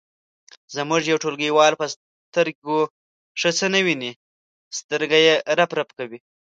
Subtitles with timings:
[0.75, 1.85] زموږ یو ټولګیوال په
[2.25, 2.77] سترګو
[3.39, 4.11] ښه څه نه ویني
[4.79, 6.19] سترګې یې رپ رپ کوي.